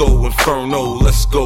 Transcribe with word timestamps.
go, 0.00 0.24
Inferno, 0.24 0.94
let's 0.94 1.26
go. 1.26 1.44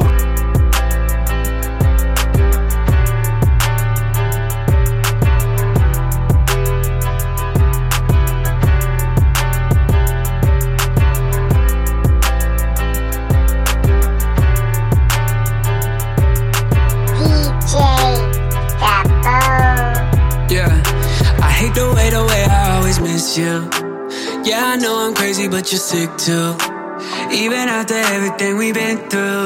Yeah, 20.49 20.71
I 21.41 21.51
hate 21.51 21.73
the 21.73 21.91
way 21.93 22.09
the 22.09 22.23
way 22.23 22.45
I 22.45 22.77
always 22.77 23.01
miss 23.01 23.37
you. 23.37 23.69
Yeah, 24.45 24.63
I 24.63 24.77
know 24.77 24.97
I'm 24.97 25.13
crazy, 25.13 25.49
but 25.49 25.69
you're 25.73 25.79
sick 25.79 26.09
too. 26.17 26.74
Even 27.35 27.67
after 27.67 27.95
everything 27.95 28.55
we've 28.55 28.73
been 28.73 28.97
through, 29.09 29.45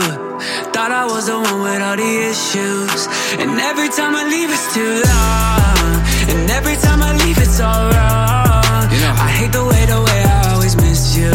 thought 0.69 0.91
I 0.93 1.05
was 1.09 1.25
the 1.25 1.33
one 1.33 1.63
with 1.63 1.81
all 1.81 1.97
the 1.97 2.29
issues. 2.29 3.07
And 3.41 3.49
every 3.59 3.89
time 3.89 4.13
I 4.13 4.29
leave, 4.29 4.51
it's 4.51 4.69
too 4.75 5.01
long. 5.09 5.97
And 6.29 6.51
every 6.51 6.75
time 6.75 7.01
I 7.01 7.17
leave, 7.25 7.39
it's 7.39 7.59
all 7.59 7.89
wrong. 7.89 8.85
You 8.93 9.01
know, 9.01 9.13
I 9.17 9.29
hate 9.33 9.51
the 9.51 9.65
way, 9.65 9.85
the 9.89 9.99
way 10.05 10.21
I 10.21 10.53
always 10.53 10.75
miss 10.75 11.17
you. 11.17 11.33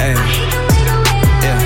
Hey. 0.00 0.16
Yeah. 1.44 1.60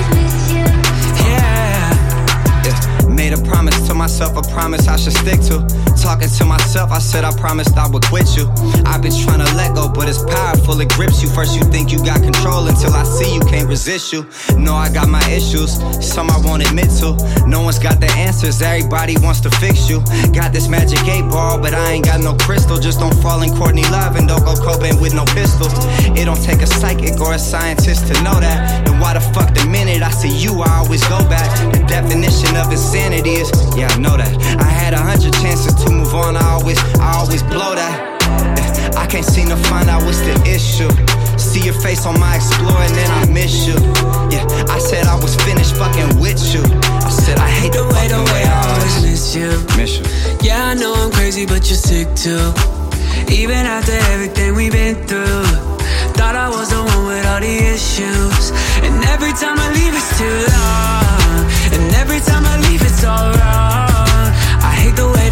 Yeah. 2.67 3.07
Made 3.07 3.31
a 3.31 3.41
promise 3.41 3.87
to 3.87 3.93
myself, 3.93 4.35
a 4.35 4.41
promise 4.51 4.89
I 4.89 4.97
should 4.97 5.13
stick 5.13 5.39
to. 5.47 5.63
Talking 6.01 6.29
to 6.29 6.45
myself, 6.45 6.91
I 6.91 6.99
said 6.99 7.23
I 7.23 7.31
promised 7.35 7.77
I 7.77 7.87
would 7.87 8.03
quit 8.05 8.37
you. 8.37 8.45
I've 8.85 9.01
been 9.01 9.11
trying 9.11 9.43
to 9.43 9.49
let 9.55 9.73
go, 9.73 9.89
but 9.89 10.07
it's 10.07 10.23
powerful, 10.23 10.79
it 10.79 10.89
grips 10.89 11.23
you. 11.23 11.29
First, 11.29 11.55
you 11.55 11.63
think 11.63 11.91
you 11.91 11.97
got 12.05 12.21
control 12.21 12.67
until 12.67 12.93
I 12.93 13.03
see 13.03 13.33
you 13.33 13.41
can't 13.41 13.67
resist 13.67 14.13
you. 14.13 14.27
Know 14.55 14.75
I 14.75 14.93
got 14.93 15.09
my 15.09 15.23
issues, 15.31 15.81
some 16.05 16.29
I 16.29 16.37
won't 16.45 16.61
admit 16.61 16.91
to. 17.01 17.17
No 17.47 17.61
one's 17.61 17.79
got 17.79 17.99
the 17.99 18.11
answers, 18.11 18.61
everybody 18.61 19.15
wants 19.17 19.41
to 19.41 19.49
fix 19.57 19.89
you. 19.89 20.03
Got 20.31 20.53
this 20.53 20.67
magic 20.67 21.01
eight 21.07 21.27
ball, 21.29 21.59
but 21.59 21.73
I 21.73 21.93
ain't 21.93 22.05
got 22.05 22.21
no 22.21 22.35
crystal. 22.35 22.77
Just 22.77 22.99
don't 22.99 23.15
fall 23.21 23.41
in 23.41 23.49
Courtney 23.55 23.83
Love 23.89 24.15
and 24.15 24.27
don't 24.27 24.45
go 24.45 24.53
Cobain 24.53 25.01
with 25.01 25.15
no 25.15 25.25
pistol. 25.33 25.67
It 26.15 26.25
don't 26.25 26.41
take 26.43 26.61
a 26.61 26.67
psychic 26.67 27.19
or 27.19 27.33
a 27.33 27.39
scientist 27.39 28.07
to 28.07 28.13
know 28.21 28.39
that. 28.39 28.85
Then 28.85 28.99
why 28.99 29.13
the 29.13 29.21
fuck 29.33 29.53
the 29.55 29.65
minute 29.65 30.03
I 30.03 30.11
see 30.11 30.29
you, 30.29 30.61
I 30.61 30.77
always 30.77 31.01
go 31.07 31.19
back? 31.29 31.49
The 31.73 31.79
definition 31.87 32.55
of 32.57 32.71
insanity 32.71 33.41
is, 33.41 33.49
yeah, 33.75 33.87
I 33.89 33.97
know 33.97 34.17
that. 34.17 34.31
I 34.61 34.69
had 34.69 34.93
a 34.93 35.01
hundred 35.01 35.33
chances 35.33 35.73
to 35.73 35.84
move 35.91 36.13
on, 36.13 36.35
I 36.37 36.49
always, 36.51 36.79
I 36.99 37.13
always 37.15 37.43
blow 37.43 37.75
that. 37.75 38.95
I 38.97 39.05
can't 39.07 39.25
seem 39.25 39.49
to 39.49 39.57
find 39.69 39.89
out 39.89 40.03
what's 40.03 40.21
the 40.21 40.35
issue. 40.47 40.89
See 41.37 41.61
your 41.61 41.73
face 41.73 42.05
on 42.05 42.19
my 42.19 42.35
Explorer 42.35 42.83
and 42.83 42.95
then 42.95 43.11
I 43.11 43.25
miss 43.31 43.67
you. 43.67 43.75
Yeah, 44.31 44.45
I 44.69 44.79
said 44.79 45.05
I 45.05 45.15
was 45.15 45.35
finished 45.47 45.75
fucking 45.75 46.19
with 46.19 46.41
you. 46.53 46.63
I 46.83 47.09
said 47.09 47.37
I 47.37 47.49
hate 47.49 47.73
the 47.73 47.83
way, 47.83 48.07
the 48.07 48.21
way 48.31 48.43
I 48.43 48.59
always 48.71 49.03
miss 49.03 49.35
you. 49.35 49.51
Miss 49.77 49.99
you. 49.99 50.05
Yeah, 50.41 50.71
I 50.71 50.73
know 50.73 50.93
I'm 50.93 51.11
crazy, 51.11 51.45
but 51.45 51.67
you're 51.69 51.77
sick 51.77 52.07
too. 52.15 52.53
Even 53.31 53.65
after 53.65 53.93
everything 54.13 54.55
we've 54.55 54.71
been 54.71 54.95
through, 55.07 55.43
thought 56.15 56.35
I 56.35 56.49
was 56.49 56.69
the 56.69 56.81
one 56.81 57.05
with 57.07 57.25
all 57.25 57.41
the 57.41 57.55
issues. 57.73 58.51
And 58.85 59.03
every 59.05 59.33
time 59.33 59.57
I 59.59 59.67
leave, 59.73 59.93
it's 59.93 60.17
too 60.17 60.37
long. 60.55 61.41
And 61.75 61.95
every 61.95 62.19
time 62.19 62.45
I 62.45 62.55
leave, 62.69 62.81
it's 62.81 63.03
all 63.03 63.31
wrong. 63.37 64.27
I 64.63 64.71
hate 64.81 64.95
the 64.95 65.07
way, 65.07 65.24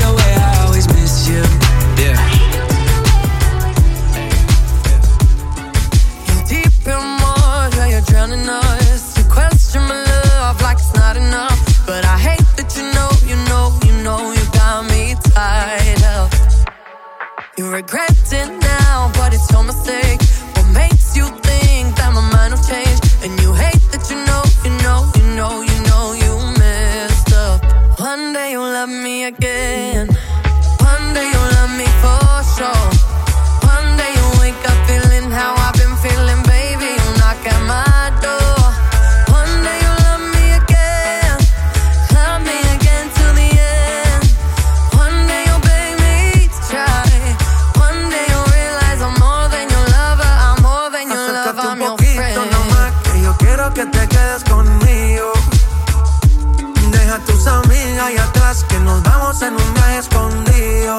que 58.74 58.80
nos 58.80 59.04
vamos 59.04 59.40
en 59.44 59.54
un 59.54 59.74
viaje 59.76 59.98
escondido. 60.00 60.98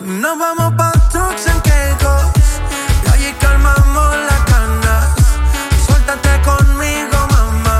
Nos 0.00 0.38
vamos 0.38 0.72
pa' 0.74 0.92
trucks 1.10 1.46
en 1.46 1.60
Caicos, 1.60 2.22
y 3.04 3.08
allí 3.12 3.30
calmamos 3.40 4.10
las 4.28 4.42
ganas. 4.52 5.06
Suéltate 5.84 6.32
conmigo, 6.48 7.18
mamá, 7.34 7.78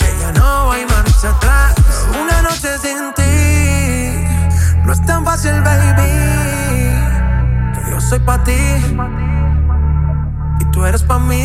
que 0.00 0.10
ya 0.20 0.32
no 0.32 0.72
hay 0.72 0.84
marcha 0.84 1.30
atrás. 1.30 1.74
Una 2.22 2.42
noche 2.42 2.70
sin 2.84 3.00
ti, 3.18 3.34
no 4.84 4.92
es 4.92 5.02
tan 5.06 5.24
fácil, 5.24 5.56
baby. 5.62 6.12
Que 7.74 7.90
yo 7.90 8.00
soy 8.00 8.20
pa' 8.20 8.44
ti 8.44 8.62
y 10.60 10.64
tú 10.72 10.84
eres 10.84 11.02
pa' 11.02 11.18
mí. 11.18 11.44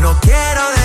No 0.00 0.18
quiero 0.18 0.79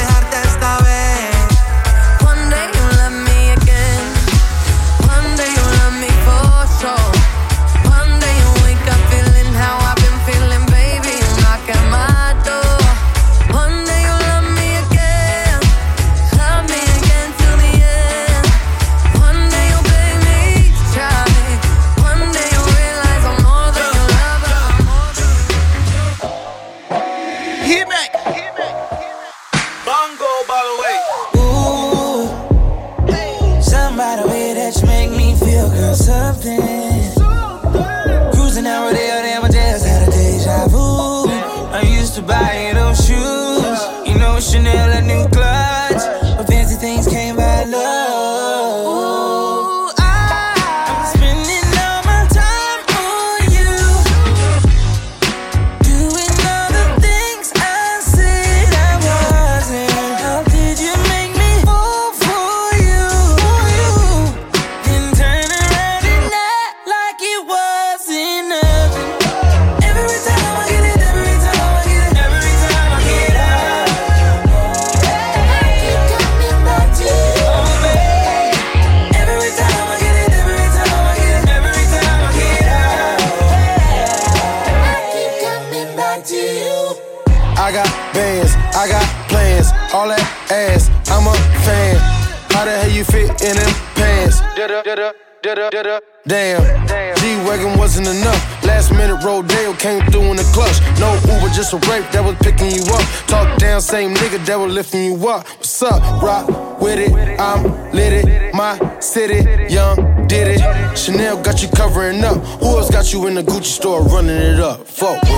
Damn, 96.28 96.88
G-Wagon 97.18 97.78
wasn't 97.78 98.08
enough. 98.08 98.64
Last 98.64 98.92
minute 98.92 99.24
Rodeo 99.24 99.74
came 99.74 100.02
through 100.10 100.32
in 100.32 100.38
the 100.38 100.44
clutch. 100.54 100.80
No 101.00 101.14
Uber, 101.32 101.54
just 101.54 101.74
a 101.74 101.78
Wraith 101.88 102.12
that 102.12 102.24
was 102.26 102.36
picking 102.42 102.72
you 102.72 102.82
up. 102.94 103.02
Talk 103.28 103.58
down, 103.60 103.80
same 103.80 104.14
nigga 104.16 104.44
that 104.46 104.56
was 104.56 104.74
lifting 104.74 105.06
you 105.06 105.30
up. 105.30 105.48
What's 105.48 105.84
up? 105.84 106.02
Rock 106.22 106.82
with 106.82 107.00
it, 107.00 107.14
I'm 107.40 107.64
lit 107.92 108.14
it. 108.14 108.56
My 108.56 109.00
city, 109.00 109.48
young, 109.72 110.26
did 110.28 110.60
it. 110.60 110.98
Chanel 110.98 111.42
got 111.42 111.62
you 111.62 111.70
covering 111.70 112.24
up. 112.24 112.38
Who 112.60 112.78
else 112.78 112.90
got 112.90 113.14
you 113.14 113.28
in 113.28 113.36
the 113.36 113.44
Gucci 113.44 113.66
store 113.66 114.02
running 114.02 114.36
it 114.36 114.60
up? 114.60 114.88
Fuck 114.88 115.22
with 115.22 115.32
me. 115.32 115.36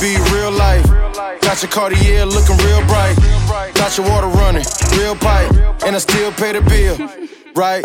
Be 0.00 0.16
real 0.32 0.50
life. 0.52 0.86
Got 1.42 1.62
your 1.62 1.70
Cartier 1.70 2.24
looking 2.24 2.56
real 2.64 2.80
bright. 2.86 3.16
Got 3.74 3.96
your 3.98 4.08
water 4.08 4.28
running, 4.28 4.64
real 4.96 5.14
pipe. 5.14 5.52
And 5.84 5.94
I 5.94 5.98
still 5.98 6.32
pay 6.32 6.52
the 6.52 6.62
bill, 6.62 6.96
right? 7.54 7.84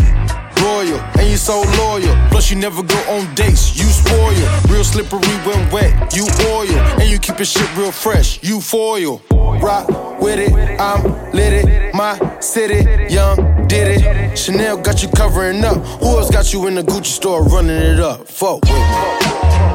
Royal, 0.62 1.00
and 1.20 1.30
you 1.30 1.38
so 1.38 1.62
loyal. 1.78 2.16
Plus, 2.30 2.50
you 2.50 2.56
never 2.56 2.82
go 2.82 2.98
on 3.10 3.34
dates, 3.36 3.78
you 3.78 3.86
spoil. 3.86 4.32
Real 4.70 4.84
slippery 4.84 5.36
when 5.46 5.70
wet, 5.70 6.16
you 6.16 6.26
oil. 6.48 6.78
And 7.00 7.10
you 7.10 7.20
keep 7.20 7.38
your 7.38 7.46
shit 7.46 7.70
real 7.76 7.92
fresh, 7.92 8.42
you 8.42 8.62
foil. 8.62 9.22
Rock 9.32 9.90
with 10.22 10.40
it, 10.40 10.80
I'm 10.80 11.04
lit 11.34 11.54
it. 11.54 11.94
My 11.94 12.40
city, 12.40 13.14
young, 13.14 13.68
did 13.68 14.02
it. 14.02 14.38
Chanel 14.38 14.78
got 14.78 15.04
you 15.04 15.10
covering 15.10 15.64
up. 15.64 15.78
Who 16.00 16.18
else 16.18 16.32
got 16.32 16.54
you 16.54 16.68
in 16.68 16.76
the 16.76 16.84
Gucci 16.84 17.08
store 17.08 17.44
running 17.44 17.76
it 17.76 18.00
up? 18.00 18.28
Fuck 18.28 18.62
with 18.64 18.72
me. 18.72 18.80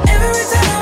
Every 0.09 0.45
time 0.55 0.80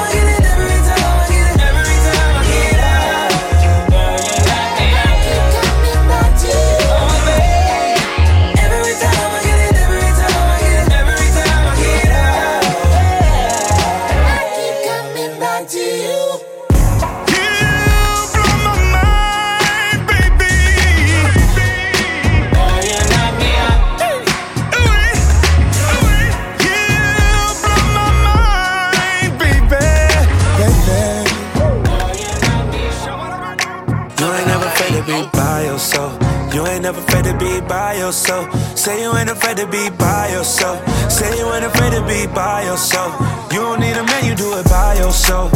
yourself. 38.28 38.78
Say 38.78 39.02
you 39.02 39.16
ain't 39.16 39.30
afraid 39.30 39.56
to 39.56 39.66
be 39.66 39.88
by 39.90 40.28
yourself. 40.30 40.86
Say 41.10 41.38
you 41.38 41.46
ain't 41.52 41.64
afraid 41.64 41.92
to 41.92 42.02
be 42.06 42.26
by 42.26 42.64
yourself. 42.64 43.14
You 43.52 43.60
don't 43.60 43.80
need 43.80 43.96
a 43.96 44.04
man, 44.04 44.25
you 44.25 44.34
do 44.34 44.58
it 44.58 44.64
by 44.69 44.94
yourself. 44.96 45.50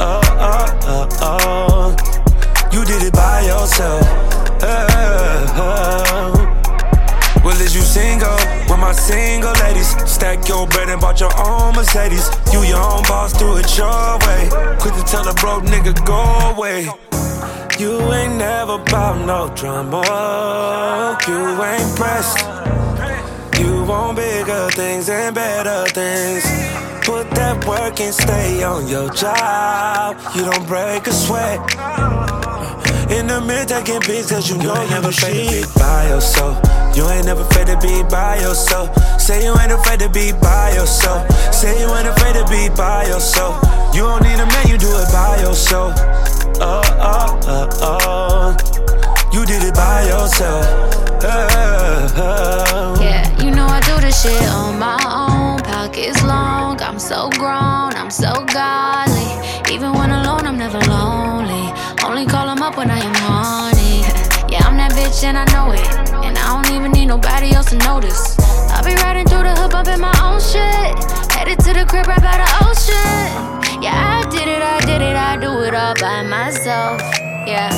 Oh, 0.00 0.20
oh, 0.40 0.78
oh, 0.82 1.08
oh. 1.22 2.70
You 2.72 2.84
did 2.84 3.02
it 3.02 3.12
by 3.12 3.42
yourself. 3.42 4.02
Oh, 4.62 5.56
oh. 5.56 6.46
Well, 7.44 7.60
is 7.60 7.74
you 7.74 7.82
single? 7.82 8.34
With 8.68 8.80
my 8.80 8.92
single 8.92 9.52
ladies, 9.64 9.88
stack 10.10 10.48
your 10.48 10.66
bread 10.66 10.88
and 10.88 11.00
bought 11.00 11.20
your 11.20 11.32
own 11.38 11.74
Mercedes. 11.74 12.28
You 12.52 12.62
your 12.62 12.82
own 12.82 13.02
boss, 13.04 13.32
do 13.38 13.56
it 13.56 13.78
your 13.78 14.18
way. 14.26 14.48
Quick 14.80 14.94
to 14.94 15.04
tell 15.04 15.26
a 15.28 15.34
broke 15.34 15.64
nigga 15.64 15.94
go 16.04 16.20
away. 16.54 16.88
You 17.80 17.96
ain't 18.12 18.36
never 18.36 18.76
bout 18.76 19.24
no 19.24 19.48
drama. 19.56 21.16
You 21.26 21.40
ain't 21.64 21.96
pressed. 21.96 22.44
You 23.58 23.84
want 23.84 24.18
bigger 24.18 24.68
things 24.72 25.08
and 25.08 25.34
better 25.34 25.88
things. 25.88 26.44
Put 27.06 27.30
that 27.30 27.64
work 27.66 27.98
and 28.00 28.12
stay 28.12 28.62
on 28.62 28.86
your 28.86 29.08
job. 29.14 30.20
You 30.36 30.44
don't 30.44 30.66
break 30.68 31.06
a 31.06 31.10
sweat. 31.10 31.58
In 33.16 33.26
the 33.28 33.40
mirror 33.40 33.64
taking 33.64 34.00
pics 34.00 34.28
cause 34.30 34.50
you, 34.50 34.56
you 34.56 34.62
know 34.62 34.82
you 34.82 34.90
never 34.90 35.08
afraid 35.08 35.48
to 35.48 35.64
be 35.64 35.80
by 35.80 36.06
yourself. 36.08 36.60
You 36.94 37.08
ain't 37.08 37.24
never 37.24 37.40
afraid 37.48 37.68
to 37.68 37.78
be 37.80 38.02
by 38.10 38.40
yourself. 38.40 38.92
Say 39.18 39.42
you 39.42 39.56
ain't 39.56 39.72
afraid 39.72 40.00
to 40.00 40.10
be 40.10 40.32
by 40.32 40.74
yourself. 40.74 41.24
Say 41.50 41.80
you 41.80 41.88
ain't 41.96 42.08
afraid 42.08 42.34
to 42.34 42.44
be 42.44 42.68
by 42.76 43.06
yourself. 43.06 43.56
You 43.94 44.02
don't 44.02 44.22
need 44.22 44.36
a 44.36 44.44
man, 44.44 44.68
you 44.68 44.76
do 44.76 44.92
it 45.00 45.08
by 45.10 45.40
yourself 45.40 45.96
oh, 46.60 46.82
oh, 47.00 47.40
oh, 47.46 47.68
oh. 47.82 49.30
You 49.32 49.44
did 49.46 49.62
it 49.62 49.74
by 49.74 50.02
yourself. 50.06 50.66
Oh, 51.22 52.96
Yeah, 53.00 53.24
you 53.44 53.50
know 53.50 53.66
I 53.66 53.80
do 53.80 54.00
this 54.00 54.22
shit 54.22 54.42
on 54.50 54.78
my 54.78 54.98
own. 55.06 55.60
Pockets 55.62 56.22
long, 56.24 56.80
I'm 56.82 56.98
so 56.98 57.30
grown, 57.30 57.94
I'm 57.94 58.10
so 58.10 58.32
godly. 58.52 59.30
Even 59.72 59.92
when 59.92 60.10
alone, 60.10 60.46
I'm 60.46 60.58
never 60.58 60.80
lonely. 60.80 61.72
Only 62.04 62.26
call 62.26 62.48
him 62.48 62.62
up 62.62 62.76
when 62.76 62.90
I 62.90 62.98
am 62.98 63.14
horny. 63.14 64.04
Yeah, 64.50 64.66
I'm 64.66 64.76
that 64.78 64.90
bitch 64.98 65.22
and 65.22 65.38
I 65.38 65.44
know 65.54 65.70
it. 65.70 65.78
And 66.26 66.36
I 66.36 66.46
don't 66.60 66.74
even 66.74 66.90
need 66.90 67.06
nobody 67.06 67.52
else 67.52 67.70
to 67.70 67.76
notice. 67.78 68.34
I'll 68.80 68.86
be 68.86 68.96
riding 69.04 69.28
through 69.28 69.44
the 69.44 69.52
hood, 69.60 69.72
bumping 69.72 70.00
my 70.00 70.16
own 70.24 70.40
shit. 70.40 70.96
Headed 71.36 71.60
to 71.68 71.76
the 71.76 71.84
crib 71.84 72.08
right 72.08 72.16
by 72.16 72.40
the 72.40 72.48
ocean. 72.64 73.28
Yeah, 73.76 73.92
I 73.92 74.24
did 74.32 74.48
it, 74.48 74.64
I 74.64 74.80
did 74.88 75.04
it, 75.04 75.12
I 75.12 75.36
do 75.36 75.52
it 75.68 75.74
all 75.76 75.92
by 76.00 76.24
myself. 76.24 76.96
Yeah. 77.44 77.68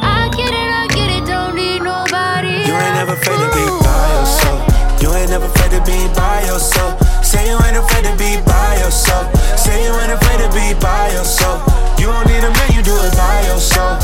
I 0.00 0.32
get 0.32 0.48
it, 0.48 0.70
I 0.80 0.88
get 0.96 1.12
it, 1.12 1.28
don't 1.28 1.52
need 1.52 1.84
nobody. 1.84 2.56
You 2.64 2.72
ain't 2.72 2.96
never 2.96 3.12
afraid 3.20 3.36
to 3.36 3.52
be 3.52 3.68
by 3.84 4.00
yourself. 4.16 5.04
You 5.04 5.12
ain't 5.12 5.28
never 5.28 5.44
afraid 5.44 5.76
to 5.76 5.84
be 5.84 6.08
by 6.16 6.40
yourself. 6.48 6.96
Say 7.20 7.44
you 7.44 7.60
ain't 7.60 7.76
afraid 7.76 8.08
to 8.08 8.16
be 8.16 8.40
by 8.48 8.80
yourself. 8.80 9.28
Say 9.60 9.76
you 9.84 9.92
ain't 9.92 10.16
afraid 10.16 10.40
to 10.40 10.48
be 10.56 10.72
by 10.80 11.12
yourself. 11.12 11.68
You 12.00 12.08
don't 12.08 12.24
need 12.32 12.40
a 12.40 12.48
man, 12.48 12.72
you 12.72 12.80
do 12.80 12.96
it 12.96 13.12
by 13.12 13.44
yourself. 13.44 14.00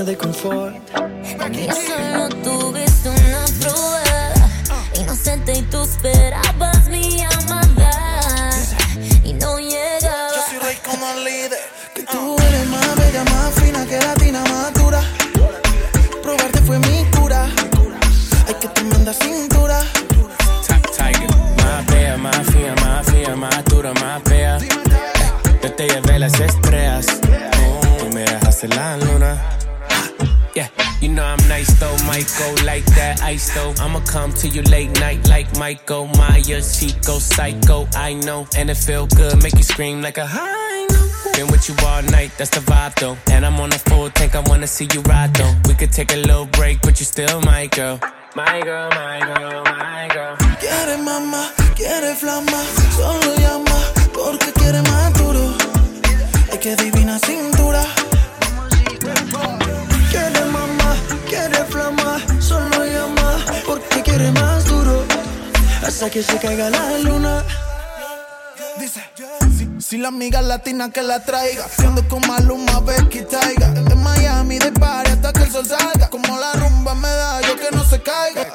Zona 0.00 0.04
de 0.04 0.16
confort. 0.16 2.09
Ice 33.22 33.54
though. 33.54 33.74
I'ma 33.78 34.00
come 34.00 34.32
to 34.34 34.48
you 34.48 34.62
late 34.62 34.90
night 35.00 35.28
like 35.28 35.56
Michael 35.58 36.06
Myers, 36.06 36.78
Chico, 36.78 37.18
Psycho. 37.18 37.88
I 37.94 38.14
know, 38.14 38.46
and 38.56 38.70
it 38.70 38.76
feel 38.76 39.06
good, 39.06 39.42
make 39.42 39.54
you 39.54 39.62
scream 39.62 40.02
like 40.02 40.18
a 40.18 40.26
high. 40.26 40.86
Been 41.34 41.46
with 41.48 41.68
you 41.68 41.74
all 41.86 42.02
night, 42.02 42.32
that's 42.38 42.50
the 42.50 42.60
vibe 42.60 42.94
though. 42.96 43.16
And 43.30 43.44
I'm 43.46 43.58
on 43.60 43.72
a 43.72 43.78
full 43.78 44.10
tank, 44.10 44.34
I 44.34 44.40
wanna 44.40 44.66
see 44.66 44.88
you 44.92 45.00
ride 45.02 45.34
though. 45.34 45.54
We 45.68 45.74
could 45.74 45.92
take 45.92 46.12
a 46.12 46.16
little 46.16 46.46
break, 46.46 46.80
but 46.82 46.98
you 47.00 47.06
still 47.06 47.40
my 47.42 47.66
girl. 47.68 47.98
My 48.36 48.60
girl, 48.62 48.88
my 48.90 49.18
girl, 49.20 49.64
my 49.64 50.08
girl. 50.12 50.36
Quiere 50.60 50.96
mamá, 50.98 51.50
quiere 51.74 52.14
flama. 52.14 52.60
Solo 52.96 53.34
llama 53.36 53.76
porque 54.12 54.52
quiere 54.52 54.82
más 54.82 55.12
duro. 55.14 55.54
Ay, 56.52 56.58
qué 56.58 56.76
divina 56.76 56.99
Hasta 66.00 66.12
que 66.12 66.22
se 66.22 66.38
caiga 66.38 66.70
la 66.70 66.98
luna. 67.00 67.44
Dice, 68.78 69.02
si, 69.54 69.68
si 69.82 69.98
la 69.98 70.08
amiga 70.08 70.40
latina 70.40 70.90
que 70.90 71.02
la 71.02 71.22
traiga, 71.22 71.66
siendo 71.68 72.08
con 72.08 72.26
Maluma, 72.26 72.80
Becky 72.80 73.20
Taiga. 73.20 73.68
De 73.68 73.94
Miami, 73.96 74.58
de 74.58 74.72
party 74.72 75.10
hasta 75.10 75.30
que 75.34 75.42
el 75.42 75.52
sol 75.52 75.66
salga. 75.66 76.08
Como 76.08 76.38
la 76.38 76.54
rumba 76.54 76.94
me 76.94 77.06
da, 77.06 77.42
yo 77.42 77.54
que 77.54 77.76
no 77.76 77.84
se 77.84 78.00
caiga. 78.00 78.46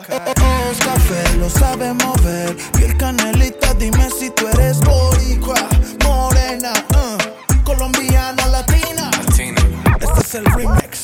Oh, 0.42 0.72
es 0.72 0.80
café, 0.80 1.38
lo 1.38 1.48
sabe 1.48 1.94
mover. 1.94 2.58
Y 2.80 2.84
el 2.86 2.98
canelita, 2.98 3.76
dime 3.76 4.10
si 4.10 4.32
tú 4.32 4.48
eres 4.48 4.80
boricua, 4.80 5.70
morena, 6.04 6.74
uh, 6.96 7.64
colombiana, 7.64 8.48
latina. 8.48 9.12
Este 10.02 10.20
es 10.20 10.34
el 10.34 10.46
remix. 10.46 11.04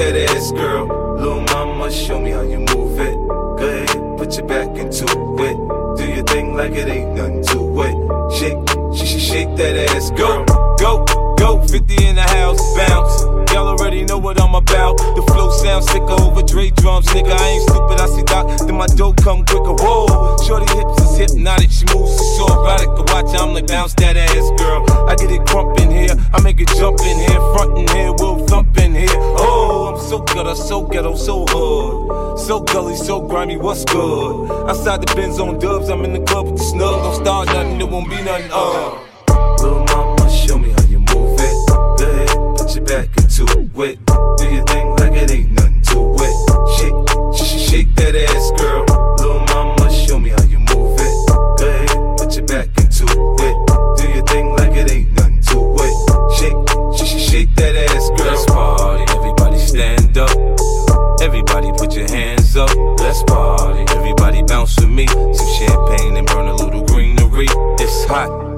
That 0.00 0.16
ass, 0.30 0.50
girl. 0.52 0.86
Little 1.18 1.42
mama, 1.42 1.90
show 1.90 2.18
me 2.18 2.30
how 2.30 2.40
you 2.42 2.58
move 2.58 2.98
it. 2.98 3.14
Go 3.14 3.66
ahead, 3.68 4.18
put 4.18 4.36
your 4.36 4.46
back 4.46 4.68
into 4.78 5.04
it. 5.04 5.56
Do 5.98 6.04
your 6.08 6.24
thing 6.24 6.56
like 6.56 6.72
it 6.72 6.88
ain't 6.88 7.14
nothing 7.16 7.44
to 7.52 7.58
it. 7.86 7.96
Shake, 8.32 8.58
sh- 8.96 9.08
sh- 9.10 9.28
shake 9.30 9.56
that 9.56 9.76
ass, 9.94 10.10
girl. 10.12 10.44
Go, 10.78 11.04
go, 11.36 11.60
50 11.66 12.06
in 12.06 12.14
the 12.16 12.22
house, 12.22 12.60
bounce. 12.76 13.29
Y'all 13.52 13.66
already 13.66 14.04
know 14.04 14.18
what 14.18 14.40
I'm 14.40 14.54
about. 14.54 14.98
The 14.98 15.22
flow 15.32 15.50
sounds 15.50 15.90
sicker 15.90 16.16
over 16.22 16.42
Dre 16.42 16.70
drums, 16.70 17.06
nigga. 17.08 17.32
I 17.32 17.48
ain't 17.48 17.62
stupid, 17.68 18.00
I 18.00 18.06
see 18.06 18.22
Doc, 18.22 18.46
then 18.66 18.76
my 18.76 18.86
dough 18.86 19.12
come 19.14 19.44
quicker. 19.44 19.74
Whoa, 19.74 20.36
shorty 20.46 20.70
hips 20.72 21.02
is 21.02 21.18
hypnotic, 21.18 21.70
she 21.70 21.84
moves 21.92 22.14
so 22.36 22.46
erotic. 22.46 22.88
I 22.88 23.02
watch, 23.10 23.34
I'm 23.40 23.52
like 23.52 23.66
bounce 23.66 23.94
that 23.94 24.16
ass, 24.16 24.50
girl. 24.60 24.86
I 25.08 25.16
get 25.16 25.30
it 25.30 25.44
crump 25.46 25.80
in 25.80 25.90
here, 25.90 26.14
I 26.32 26.40
make 26.42 26.60
it 26.60 26.68
jump 26.78 27.00
in 27.00 27.18
here, 27.18 27.40
front 27.52 27.76
in 27.76 27.88
here, 27.88 28.12
we'll 28.12 28.46
thump 28.46 28.76
in 28.78 28.94
here. 28.94 29.08
Oh, 29.10 29.94
I'm 29.94 30.00
so 30.00 30.20
ghetto, 30.22 30.54
so 30.54 30.82
ghetto, 30.86 31.16
so 31.16 31.44
hood. 31.48 32.38
So 32.38 32.60
gully, 32.60 32.94
so 32.94 33.20
grimy, 33.20 33.56
what's 33.56 33.84
good? 33.84 34.50
Outside 34.68 35.02
the 35.02 35.12
Benz 35.14 35.40
on 35.40 35.58
dubs, 35.58 35.88
I'm 35.88 36.04
in 36.04 36.12
the 36.12 36.20
club 36.20 36.46
with 36.46 36.58
the 36.58 36.64
snug. 36.64 37.02
Don't 37.02 37.14
start 37.20 37.46
nothing, 37.48 37.80
it 37.80 37.88
won't 37.88 38.08
be 38.08 38.22
nothing, 38.22 38.50
uh. 38.52 39.09
It. 43.82 43.98
Do 44.38 44.44
your 44.44 44.64
thing 44.64 44.90
like 44.96 45.12
it 45.12 45.30
ain't 45.30 45.52
nothing 45.52 45.82
to 45.82 46.14
it. 46.20 46.34
Shake, 46.76 46.98
sh- 47.36 47.70
shake 47.70 47.94
that 47.96 48.14
ass, 48.16 48.50
girl. 48.60 48.84
Little 49.18 49.40
mama, 49.52 49.90
show 49.92 50.18
me 50.18 50.30
how 50.30 50.42
you 50.44 50.58
move 50.58 50.98
it. 50.98 51.14
Go 51.58 51.66
ahead, 51.68 52.18
put 52.18 52.36
your 52.36 52.46
back 52.46 52.68
into 52.78 53.04
it. 53.06 53.56
Do 53.96 54.04
your 54.12 54.24
thing 54.26 54.52
like 54.56 54.72
it 54.72 54.90
ain't 54.90 55.12
nothing 55.12 55.40
to 55.50 55.58
it. 55.84 55.94
Shake, 56.36 56.58
sh- 56.96 57.30
shake 57.30 57.54
that 57.56 57.76
ass, 57.76 58.08
girl. 58.10 58.26
Let's 58.30 58.44
party, 58.46 59.04
everybody 59.16 59.58
stand 59.58 60.18
up. 60.18 60.30
Everybody 61.20 61.72
put 61.72 61.94
your 61.94 62.08
hands 62.08 62.56
up. 62.56 62.70
Let's 62.98 63.22
party, 63.24 63.84
everybody 63.94 64.42
bounce 64.42 64.76
with 64.80 64.88
me. 64.90 65.06
Some 65.06 65.52
champagne 65.58 66.16
and 66.16 66.26
burn 66.26 66.48
a 66.48 66.54
little 66.54 66.84
greenery. 66.84 67.48
It's 67.78 68.04
hot. 68.04 68.49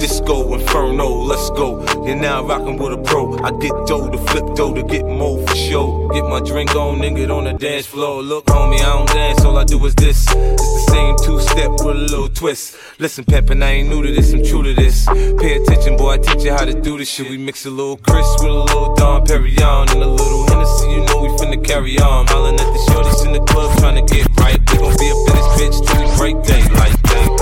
Disco 0.00 0.54
Inferno, 0.54 1.08
let's 1.08 1.50
go. 1.50 1.84
You're 2.06 2.16
now 2.16 2.42
rocking 2.42 2.78
with 2.78 2.94
a 2.94 2.96
pro. 2.96 3.36
I 3.44 3.50
get 3.58 3.72
dough 3.86 4.08
to 4.10 4.16
flip 4.16 4.54
dough 4.56 4.72
to 4.72 4.82
get 4.82 5.04
more 5.04 5.46
for 5.46 5.54
show. 5.54 6.08
Get 6.08 6.24
my 6.24 6.40
drink 6.40 6.74
on 6.74 6.98
get 7.14 7.30
on 7.30 7.44
the 7.44 7.52
dance 7.52 7.84
floor. 7.84 8.22
Look, 8.22 8.46
homie, 8.46 8.80
I 8.80 8.96
don't 8.96 9.08
dance, 9.08 9.44
all 9.44 9.58
I 9.58 9.64
do 9.64 9.84
is 9.84 9.94
this. 9.96 10.26
It's 10.26 10.34
the 10.34 10.84
same 10.90 11.16
two 11.22 11.38
step 11.38 11.70
with 11.84 11.96
a 11.96 12.06
little 12.12 12.30
twist. 12.30 12.78
Listen, 12.98 13.24
Peppin, 13.24 13.62
I 13.62 13.72
ain't 13.72 13.90
new 13.90 14.02
to 14.02 14.10
this, 14.10 14.32
I'm 14.32 14.42
true 14.42 14.62
to 14.62 14.72
this. 14.72 15.04
Pay 15.06 15.62
attention, 15.62 15.98
boy, 15.98 16.12
I 16.12 16.18
teach 16.18 16.44
you 16.44 16.52
how 16.52 16.64
to 16.64 16.72
do 16.80 16.96
this 16.96 17.10
shit. 17.10 17.28
We 17.28 17.36
mix 17.36 17.66
a 17.66 17.70
little 17.70 17.98
Chris 17.98 18.26
with 18.38 18.50
a 18.50 18.54
little 18.54 18.94
Dom 18.94 19.26
Pérignon 19.26 19.92
and 19.92 20.02
a 20.02 20.08
little 20.08 20.46
Hennessy. 20.48 20.88
You 20.92 21.04
know 21.04 21.20
we 21.20 21.28
finna 21.36 21.62
carry 21.62 21.98
on. 21.98 22.26
Hollin' 22.28 22.54
at 22.54 22.72
the 22.72 22.80
shorties 22.88 23.26
in 23.26 23.32
the 23.34 23.40
club 23.52 23.78
trying 23.78 24.00
to 24.00 24.14
get 24.14 24.26
right. 24.40 24.58
We 24.58 24.78
gon' 24.78 24.96
be 24.96 25.10
up 25.12 25.28
in 25.28 25.34
this 25.36 25.50
bitch 25.60 25.76
till 25.86 26.00
we 26.00 26.16
break 26.16 26.46
day. 26.46 26.62
Little 26.70 27.39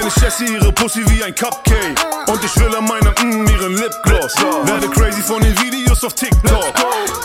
Denn 0.00 0.08
ich 0.08 0.22
esse 0.22 0.44
ihre 0.44 0.72
Pussy 0.72 1.04
wie 1.10 1.22
ein 1.22 1.34
Cupcake. 1.34 1.94
Und 2.26 2.42
ich 2.42 2.56
will 2.56 2.74
an 2.74 2.86
meinem 2.86 3.12
mm, 3.22 3.46
ihren 3.48 3.76
Lipgloss. 3.76 4.34
Werde 4.64 4.88
crazy 4.88 5.20
von 5.20 5.42
den 5.42 5.54
Videos 5.60 6.02
auf 6.02 6.14
TikTok. 6.14 6.64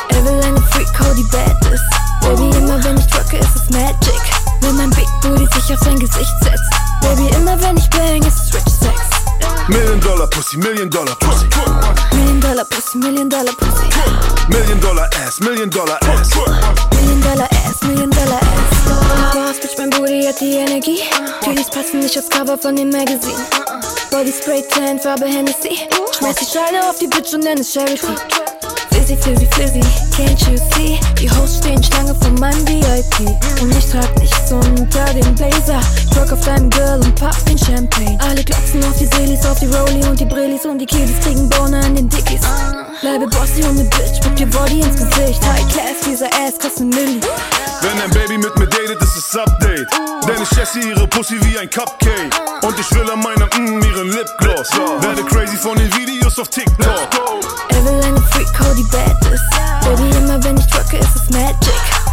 Er 0.09 0.25
will 0.25 0.43
eine 0.43 0.61
Freak, 0.61 0.87
hau 0.99 1.13
die 1.13 1.23
Badness. 1.23 1.79
Baby, 2.21 2.57
immer 2.57 2.83
wenn 2.83 2.97
ich 2.97 3.07
drücke, 3.07 3.37
ist 3.37 3.55
es 3.55 3.69
Magic. 3.69 4.21
Wenn 4.59 4.75
mein 4.75 4.89
Big 4.89 5.07
Booty 5.21 5.47
sich 5.53 5.73
auf 5.73 5.79
sein 5.85 5.97
Gesicht 5.97 6.33
setzt. 6.41 6.69
Baby, 7.01 7.33
immer 7.35 7.61
wenn 7.61 7.77
ich 7.77 7.89
bang, 7.91 8.21
ist 8.23 8.39
es 8.39 8.53
Rich 8.53 8.73
Sex. 8.81 9.14
Million 9.67 9.99
Dollar 9.99 10.27
Pussy, 10.27 10.57
Million 10.57 10.89
Dollar 10.89 11.15
Pussy. 11.15 11.47
Million 12.13 12.39
Dollar 12.39 12.65
Pussy, 12.65 12.97
Million 12.99 13.29
Dollar 13.29 13.53
Pussy. 13.53 13.87
Million 14.49 14.79
Dollar 14.79 15.09
Ass, 15.25 15.39
Million 15.39 15.69
Dollar 15.69 15.97
Ass. 16.03 16.29
Million 16.93 17.21
Dollar 17.21 17.47
Ass, 17.51 17.81
Million 17.83 18.09
Dollar 18.11 18.39
Ass. 18.41 19.33
Boss, 19.33 19.59
Bitch, 19.59 19.77
mein 19.77 19.89
Booty 19.89 20.23
hat 20.25 20.39
die 20.39 20.57
Energie. 20.57 20.99
Titties 21.43 21.69
passen 21.69 21.99
nicht 21.99 22.17
aufs 22.17 22.29
Cover 22.29 22.57
von 22.57 22.75
dem 22.75 22.89
Magazine. 22.89 23.35
Body 24.11 24.31
Spray 24.31 24.63
Tan, 24.69 24.99
Farbe 24.99 25.25
Hennessy. 25.25 25.79
Schmeiß 26.17 26.35
die 26.35 26.45
Schale 26.45 26.87
auf 26.87 26.99
die 26.99 27.07
Bitch 27.07 27.33
und 27.33 27.43
nenn 27.43 27.57
es 27.57 27.73
Charity. 27.73 28.44
Flizzy, 29.05 29.21
flizzy, 29.21 29.45
flizzy. 29.53 29.81
Can't 30.17 30.41
you 30.49 30.57
see? 30.73 30.99
Die 31.19 31.29
Hosts 31.29 31.59
stehen 31.59 31.83
Schlange 31.83 32.15
von 32.15 32.33
meinem 32.39 32.67
VIP. 32.67 33.29
Und 33.61 33.77
ich 33.77 33.85
trag 33.91 34.09
nichts 34.19 34.51
unter 34.51 35.05
den 35.13 35.35
Blazer. 35.35 35.79
Drück 36.11 36.31
auf 36.31 36.41
deinem 36.41 36.71
Girl 36.71 36.99
und 37.01 37.13
pack 37.13 37.35
den 37.45 37.55
Champagne. 37.55 38.17
Alle 38.19 38.43
glotzen 38.43 38.83
auf 38.83 38.97
die 38.97 39.05
Seelis, 39.05 39.45
auf 39.45 39.59
die 39.59 39.67
Rolli 39.67 40.03
und 40.07 40.19
die 40.19 40.25
Brillis 40.25 40.65
und 40.65 40.79
die 40.79 40.87
Kiddies 40.87 41.19
kriegen 41.21 41.47
Bohne 41.49 41.85
an 41.85 41.95
den 41.95 42.09
Dickies. 42.09 42.41
Bleibe 43.01 43.27
bossy 43.27 43.61
und 43.63 43.75
ne 43.75 43.83
Bitch, 43.83 44.17
spuck 44.17 44.35
dir 44.37 44.47
Body 44.47 44.79
ins 44.79 44.95
Gesicht. 44.95 45.39
High 45.45 45.67
Class, 45.71 46.01
dieser 46.03 46.25
Ass 46.25 46.57
kostet 46.59 46.79
ne 46.79 46.95
Milli. 46.95 47.21
Wenn 47.81 48.01
ein 48.01 48.09
Baby 48.09 48.39
mit 48.39 48.57
mir 48.57 48.65
datet, 48.65 48.99
ist 49.03 49.17
es 49.17 49.37
Update. 49.37 49.87
Denn 50.27 50.41
ich 50.41 50.57
esse 50.57 50.79
ihre 50.79 51.07
Pussy 51.07 51.35
wie 51.45 51.59
ein 51.59 51.69
Cupcake. 51.69 52.33
Und 52.63 52.79
ich 52.79 52.91
will 52.95 53.07
an 53.11 53.19
meinem 53.19 53.49
mm, 53.53 53.83
ihren 53.83 54.09
Lipgloss. 54.09 54.71
Werde 55.01 55.23
crazy 55.25 55.57
von 55.57 55.77
den 55.77 55.93
Videos 55.95 56.39
auf 56.39 56.47
TikTok. 56.47 57.64
Will 57.85 58.01
eine 58.03 58.19
Freak, 58.31 58.47
hau 58.59 58.73
die 58.73 58.83
Bad 58.85 59.15
ist. 59.31 59.43
Baby, 59.83 60.17
immer 60.17 60.43
wenn 60.43 60.57
ich 60.57 60.65
drücke, 60.65 60.97
ist 60.97 61.15
es 61.15 61.29
Magic. 61.29 61.55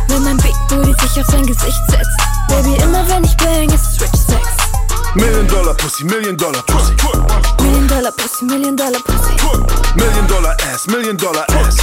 Wenn 0.08 0.22
mein 0.22 0.36
Big 0.36 0.54
Booty 0.68 0.92
sich 1.00 1.24
auf 1.24 1.30
sein 1.30 1.46
Gesicht 1.46 1.80
setzt. 1.88 2.10
Baby, 2.48 2.74
immer 2.82 3.08
wenn 3.08 3.24
ich 3.24 3.34
bang, 3.38 3.70
ist 3.70 3.94
es 3.94 4.02
Rich 4.02 4.20
Sex. 4.28 4.48
Million 5.14 5.48
Dollar 5.48 5.72
Pussy, 5.72 6.04
Million 6.04 6.36
Dollar 6.36 6.62
Pussy. 6.66 6.92
Million 7.62 7.88
Dollar 7.88 8.12
Pussy, 8.12 8.44
Million 8.44 8.76
Dollar 8.76 9.00
Pussy. 9.00 9.34
Million 9.94 10.26
Dollar 10.26 10.54
Ass, 10.74 10.86
Million 10.88 11.16
Dollar 11.16 11.46
Ass. 11.48 11.76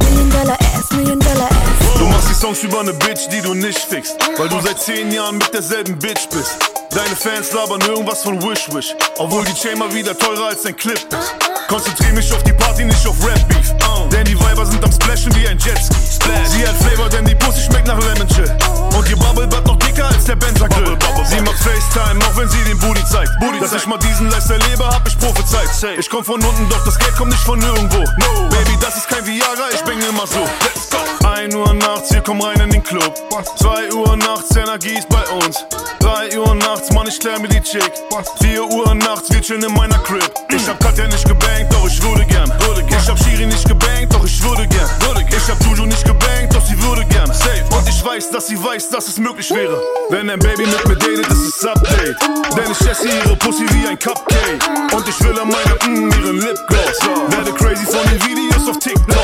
Million 0.00 0.30
Dollar 0.30 0.56
Ass, 0.60 0.90
Million 0.92 1.18
Dollar 1.18 1.50
Ass. 1.50 1.98
Du 1.98 2.06
machst 2.06 2.28
die 2.30 2.34
Songs 2.34 2.62
über 2.62 2.84
ne 2.84 2.92
Bitch, 2.92 3.28
die 3.32 3.40
du 3.40 3.54
nicht 3.54 3.80
fickst. 3.80 4.14
Weil 4.36 4.48
du 4.48 4.60
seit 4.60 4.80
10 4.80 5.10
Jahren 5.10 5.38
mit 5.38 5.52
derselben 5.52 5.98
Bitch 5.98 6.28
bist. 6.30 6.56
Deine 6.90 7.16
Fans 7.16 7.52
labern 7.52 7.80
irgendwas 7.80 8.22
von 8.22 8.40
Wish 8.42 8.72
Wish. 8.72 8.94
Obwohl 9.18 9.44
die 9.44 9.54
Chain 9.54 9.76
mal 9.76 9.92
wieder 9.92 10.16
teurer 10.16 10.50
als 10.50 10.62
dein 10.62 10.76
Clip 10.76 10.94
ist. 10.94 11.53
Konzentrier 11.68 12.12
mich 12.12 12.32
auf 12.32 12.42
die 12.42 12.52
Party, 12.52 12.84
nicht 12.84 13.06
auf 13.06 13.16
Rap 13.24 13.48
Beef. 13.48 13.72
Denn 14.12 14.24
die 14.24 14.38
Weiber 14.40 14.66
sind 14.66 14.84
am 14.84 14.92
Splashen 14.92 15.34
wie 15.34 15.48
ein 15.48 15.58
Jetski. 15.58 15.94
Sie 16.44 16.66
hat 16.66 16.76
Flavor, 16.76 17.08
denn 17.08 17.24
die 17.24 17.34
Pussy 17.34 17.62
schmeckt 17.62 17.86
nach 17.86 17.98
Lemon 17.98 18.28
Chill. 18.28 18.50
Und 18.96 19.08
ihr 19.08 19.16
Bubble 19.16 19.50
wird 19.50 19.66
noch 19.66 19.76
dicker 19.78 20.06
als 20.06 20.24
der 20.24 20.36
Benzer 20.36 20.68
Grill. 20.68 20.96
Sie 21.24 21.40
macht 21.40 21.58
FaceTime, 21.58 22.24
auch 22.24 22.36
wenn 22.36 22.48
sie 22.48 22.62
den 22.64 22.78
Booty 22.78 23.04
zeigt. 23.06 23.30
Dass 23.60 23.72
ich 23.72 23.86
mal 23.86 23.98
diesen 23.98 24.30
Lifestyle 24.30 24.60
lebe, 24.70 24.86
hab 24.86 25.06
ich 25.08 25.18
prophezeit. 25.18 25.98
Ich 25.98 26.08
komm 26.10 26.24
von 26.24 26.42
unten, 26.42 26.68
doch 26.68 26.84
das 26.84 26.98
Geld 26.98 27.16
kommt 27.16 27.30
nicht 27.30 27.42
von 27.42 27.58
nirgendwo. 27.58 27.98
No, 27.98 28.48
Baby, 28.50 28.76
das 28.80 28.96
ist 28.96 29.08
kein 29.08 29.24
Viagra, 29.26 29.70
ich 29.72 29.82
bin 29.82 29.98
immer 30.00 30.26
so. 30.26 30.40
Let's 30.62 30.90
go. 30.90 31.26
1 31.26 31.54
Uhr 31.54 31.74
nachts, 31.74 32.12
wir 32.12 32.20
kommen 32.20 32.42
rein 32.42 32.60
in 32.60 32.70
den 32.70 32.82
Club. 32.82 33.14
2 33.56 33.92
Uhr 33.92 34.16
nachts, 34.16 34.54
Energie 34.54 34.98
ist 34.98 35.08
bei 35.08 35.22
uns. 35.28 35.64
3 36.34 36.40
Uhr 36.40 36.54
nachts, 36.56 36.90
Mann, 36.90 37.06
ich 37.06 37.20
klär 37.20 37.38
mir 37.38 37.48
die 37.48 37.60
Chick. 37.60 37.92
4 38.42 38.64
Uhr 38.64 38.94
nachts, 38.94 39.30
wir 39.30 39.40
chillen 39.40 39.62
in 39.62 39.72
meiner 39.72 39.98
Crib. 39.98 40.32
Ich 40.50 40.66
hab 40.66 40.80
Katja 40.80 41.06
nicht 41.06 41.24
gebankt, 41.24 41.72
doch 41.72 41.86
ich 41.86 42.02
würde 42.02 42.24
gern. 42.26 42.50
Würde 42.66 42.82
gern. 42.82 43.00
Ich 43.00 43.08
hab 43.08 43.18
Shiri 43.18 43.46
nicht 43.46 43.68
gebankt, 43.68 44.12
doch 44.12 44.24
ich 44.24 44.42
würde 44.42 44.66
gern. 44.66 44.90
Würde 45.00 45.24
gern. 45.24 45.40
Ich 45.40 45.48
hab 45.48 45.62
Juju 45.64 45.86
nicht 45.86 46.04
gebankt, 46.04 46.52
doch 46.52 46.66
sie 46.66 46.76
würde 46.82 47.04
gern. 47.04 47.28
Safe. 47.28 47.62
Und 47.70 47.88
ich 47.88 48.04
weiß, 48.04 48.32
dass 48.32 48.48
sie 48.48 48.60
weiß, 48.60 48.88
dass 48.90 49.06
es 49.06 49.18
möglich 49.18 49.48
wäre. 49.50 49.80
Wenn 50.10 50.28
ein 50.28 50.40
Baby 50.40 50.66
mit 50.66 50.88
mir 50.88 50.96
datet, 50.96 51.30
ist 51.30 51.62
es 51.62 51.66
Update. 51.66 52.16
Denn 52.56 52.72
ich 52.72 52.88
esse 52.88 53.06
ihre 53.06 53.36
Pussy 53.36 53.66
wie 53.70 53.86
ein 53.86 53.98
Cupcake. 53.98 54.92
Und 54.92 55.08
ich 55.08 55.20
will 55.20 55.38
an 55.38 55.48
meinem, 55.48 56.08
mm, 56.08 56.10
ihren 56.10 56.40
Lipgloss. 56.40 56.98
Werde 57.28 57.52
crazy 57.52 57.86
von 57.86 58.02
den 58.10 58.20
Videos 58.24 58.68
auf 58.68 58.78
TikTok. 58.80 59.16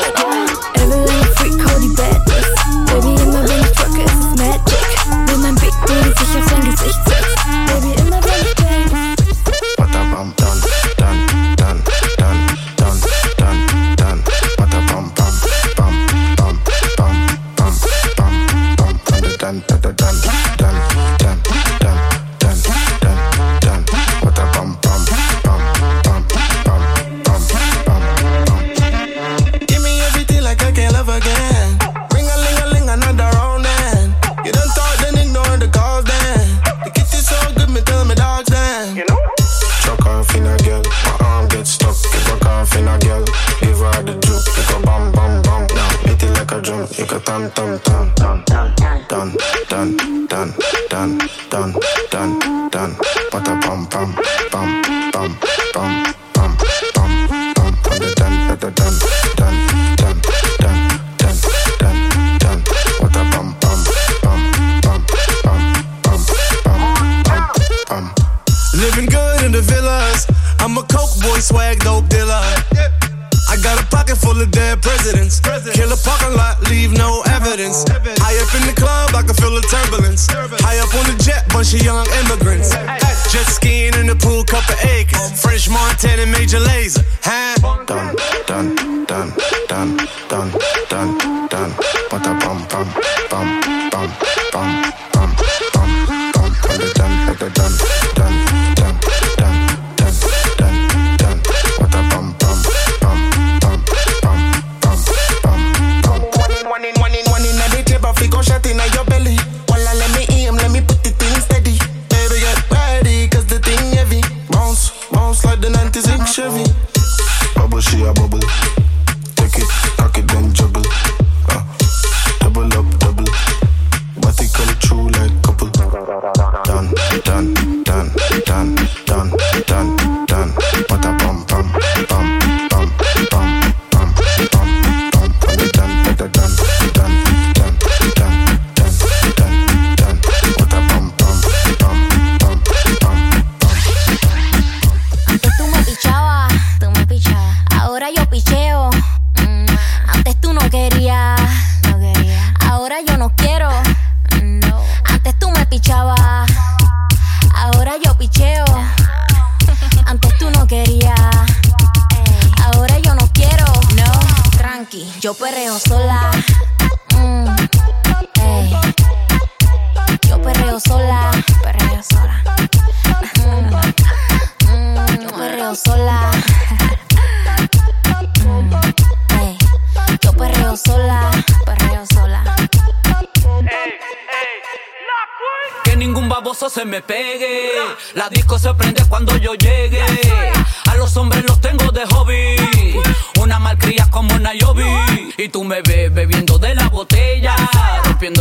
Er 0.75 0.88
will 0.88 1.11
eine 1.11 1.25
Freak, 1.35 1.81
die 1.81 1.88
Bad. 1.88 2.60
Baby, 2.90 3.22
immer 3.22 3.48
wenn 3.48 3.61
ich 3.61 3.70
drücke, 3.70 4.03
ist 4.03 4.18
es 4.18 4.37
Magic. 4.37 4.87
Wenn 5.26 5.40
mein 5.42 5.55
Big 5.55 5.70
Booty 5.87 6.11
sich 6.18 6.37
auf 6.37 6.48
sein 6.48 6.64
Gesicht 6.64 7.00
setzt. 7.07 7.37
Baby, 7.66 7.99
the 84.11 84.27
pool, 84.27 84.44
couple 84.44 84.75
acres. 84.88 85.40
French 85.40 85.68
Montana, 85.68 86.27
Major 86.27 86.59
Lazer. 86.59 87.05
Huh? 87.23 87.60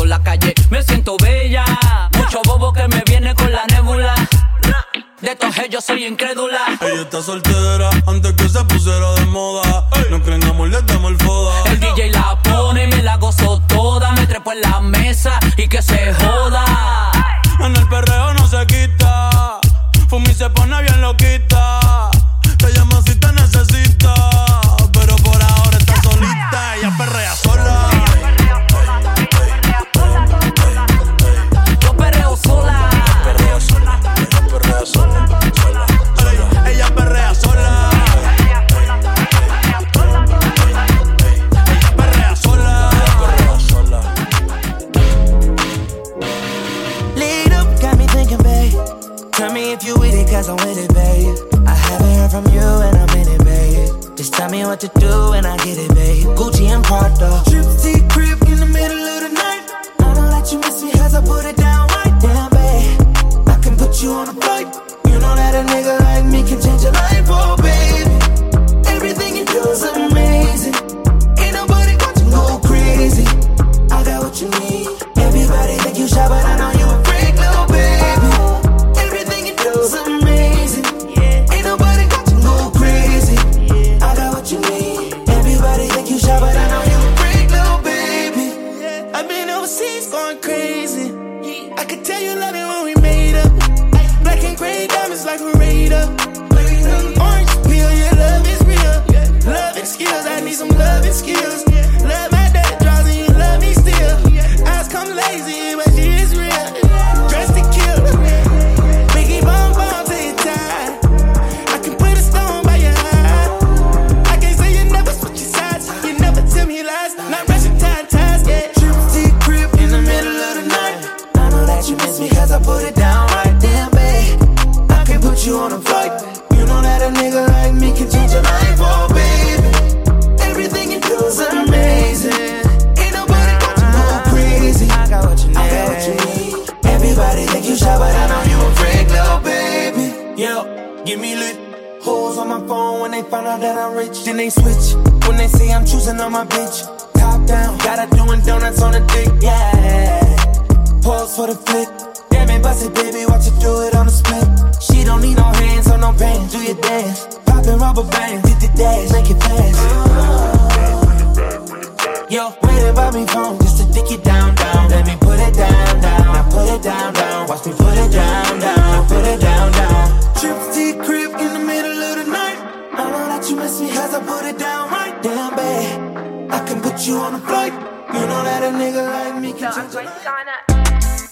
La 0.09 0.23
calle, 0.23 0.55
me 0.71 0.81
siento 0.81 1.15
bella. 1.21 1.63
Mucho 2.17 2.41
bobo 2.43 2.73
que 2.73 2.87
me 2.87 3.03
viene 3.05 3.35
con 3.35 3.51
la 3.51 3.63
nébula. 3.67 4.15
De 5.21 5.31
estos 5.31 5.55
yo 5.69 5.81
soy 5.81 6.05
incrédula. 6.05 6.61
Ella 6.81 7.03
está 7.03 7.21
soltera 7.21 7.91
antes 8.07 8.33
que 8.33 8.49
se 8.49 8.63
pusiera 8.65 9.13
de 9.13 9.25
moda. 9.25 9.87
No 10.09 10.19
creen 10.23 10.43
amor, 10.45 10.69
le 10.69 10.81
damos 10.81 11.11
el 11.11 11.17
foda. 11.19 11.53
El 11.65 11.79
DJ 11.79 12.11
la 12.11 12.41
pone 12.41 12.85
y 12.85 12.87
me 12.87 13.03
la 13.03 13.17
gozo 13.17 13.61
toda. 13.67 14.11
Me 14.13 14.25
trepo 14.25 14.51
en 14.51 14.61
la 14.61 14.79
mesa 14.79 15.39
y 15.57 15.67
que 15.67 15.81
se 15.81 16.11
joda. 16.15 17.11
En 17.59 17.75
el 17.75 17.87
perreo 17.87 18.33
no 18.33 18.47
se 18.47 18.65
quita. 18.65 19.59
Fumi 20.07 20.33
se 20.33 20.49
pone 20.49 20.81
bien 20.81 21.01
loquita. 21.01 21.58
Me 54.59 54.65
what 54.65 54.79
to 54.79 54.91
do 54.99 55.33
and 55.33 55.45
I 55.45 55.55
get 55.57 55.77
it, 55.77 55.89
babe. 55.95 56.27
Gucci 56.37 56.65
and 56.73 56.83
Prada. 56.83 57.31
Trip 57.49 57.67
to 57.83 57.91
crib 58.13 58.39
in 58.51 58.59
the 58.59 58.69
middle 58.77 59.03
of 59.13 59.19
the 59.25 59.31
night. 59.43 59.63
I 59.99 60.13
don't 60.15 60.31
let 60.35 60.51
you 60.51 60.59
miss 60.59 60.83
me 60.83 60.91
as 61.05 61.15
I 61.15 61.21
put 61.21 61.45
it 61.45 61.55
down 61.55 61.87
right 61.97 62.15
down, 62.19 62.47
babe. 62.51 63.47
I 63.47 63.57
can 63.63 63.75
put 63.77 64.01
you 64.01 64.11
on 64.11 64.27
a 64.27 64.35
flight. 64.41 64.67
You 65.07 65.17
know 65.23 65.33
that 65.41 65.53
a 65.59 65.63
nigga 65.71 65.95
like 66.07 66.25
me 66.25 66.39
can 66.49 66.59
change 66.61 66.83
your 66.83 66.91
life, 66.91 67.27
oh, 67.29 67.55
baby. 67.69 68.15
Everything 68.95 69.37
you 69.37 69.45
do 69.45 69.61
is 69.75 69.83
amazing. 69.83 70.75
Ain't 71.39 71.55
nobody 71.61 71.93
got 72.03 72.15
to 72.19 72.25
go 72.35 72.43
crazy. 72.69 73.27
I 73.95 74.03
got 74.03 74.19
what 74.23 74.35
you 74.41 74.49
need. 74.59 74.87
Everybody 75.27 75.73
think 75.83 75.97
you 75.97 76.07
shy, 76.07 76.27
but 76.27 76.43
I 76.45 76.48
tell 92.09 92.23
you 92.23 92.35
love 92.35 92.55
it 92.55 92.65
when 92.65 92.83
we 92.85 92.95
made 93.01 93.35
up. 93.35 93.51
Black 94.23 94.43
and 94.43 94.57
gray 94.57 94.87
diamonds 94.87 95.25
like 95.25 95.39
a 95.41 95.51
radar. 95.59 96.07
Orange 97.21 97.53
peel, 97.67 97.91
your 98.01 98.13
love 98.23 98.47
is 98.47 98.61
real. 98.65 98.97
Love 99.53 99.77
and 99.77 99.87
skills, 99.87 100.25
I 100.25 100.39
need 100.39 100.55
some 100.55 100.69
love 100.69 101.05
and 101.05 101.13
skills. 101.13 101.78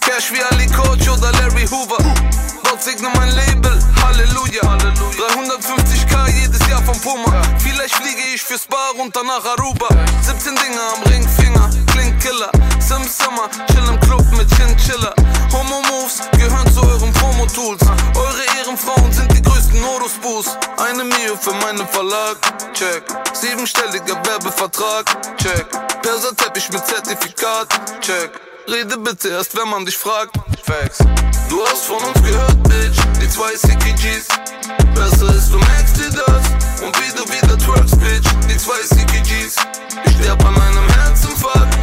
Cash 0.02 0.34
wie 0.34 0.44
Ali 0.52 0.68
Coach 0.68 1.08
oder 1.08 1.32
Larry 1.34 1.66
Hoover. 1.68 2.04
Gott 2.64 2.84
segne 2.84 3.08
mein 3.16 3.30
Label, 3.34 3.80
Halleluja. 4.04 4.62
350k 4.62 6.30
jedes 6.42 6.68
Jahr 6.68 6.84
vom 6.84 7.00
Puma. 7.00 7.42
Vielleicht 7.60 7.96
fliege 7.96 8.22
ich 8.34 8.42
fürs 8.42 8.68
Bar 8.68 8.94
und 9.00 9.16
danach 9.16 9.46
Aruba. 9.46 9.88
17 10.22 10.56
Dinge 10.56 10.82
am 10.82 11.07
Verlag, 22.08 22.38
check. 22.74 23.04
Siebenstelliger 23.34 24.16
Werbevertrag, 24.26 25.06
check. 25.38 25.68
Perserteppich 26.02 26.70
mit 26.72 26.86
Zertifikat, 26.86 27.68
check. 28.00 28.32
Rede 28.66 28.98
bitte 28.98 29.28
erst, 29.28 29.58
wenn 29.58 29.68
man 29.68 29.86
dich 29.86 29.98
fragt. 29.98 30.34
Facts. 30.64 31.00
Du 31.50 31.66
hast 31.66 31.84
von 31.84 31.98
uns 31.98 32.22
gehört, 32.24 32.64
Bitch. 32.64 32.98
Die 33.22 33.30
zwei 33.30 33.54
CKGs. 33.56 34.28
Besser 34.96 35.36
ist, 35.36 35.52
du 35.52 35.58
merkst 35.58 35.98
dir 35.98 36.12
das. 36.12 36.82
Und 36.82 36.96
wie 36.98 37.12
du 37.12 37.24
wieder 37.28 37.58
twerkst, 37.58 38.00
Bitch. 38.00 38.30
Die 38.50 38.58
zwei 38.58 38.80
CKGs. 38.84 39.56
Ich 40.06 40.12
sterb 40.14 40.46
an 40.46 40.56
einem 40.56 40.88
Herzinfarkt. 40.88 41.77